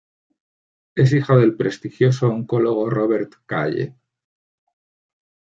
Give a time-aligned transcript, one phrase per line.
[0.95, 3.95] Es hija del prestigioso oncólogo Robert Calle.